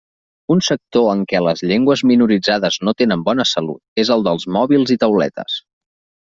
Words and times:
Un 0.53 0.61
sector 0.67 1.03
en 1.11 1.19
què 1.33 1.41
les 1.47 1.61
llengües 1.71 2.03
minoritzades 2.11 2.79
no 2.89 2.95
tenen 3.03 3.27
bona 3.27 3.45
salut 3.51 4.05
és 4.05 4.13
el 4.17 4.27
dels 4.29 4.49
mòbils 4.57 4.95
i 4.97 4.99
tauletes. 5.05 5.61